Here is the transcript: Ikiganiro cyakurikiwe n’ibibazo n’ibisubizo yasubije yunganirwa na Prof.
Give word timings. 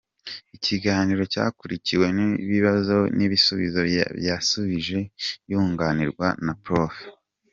Ikiganiro 0.55 1.23
cyakurikiwe 1.33 2.05
n’ibibazo 2.15 2.95
n’ibisubizo 3.17 3.81
yasubije 4.27 4.99
yunganirwa 5.51 6.27
na 6.45 6.53
Prof. 6.63 6.95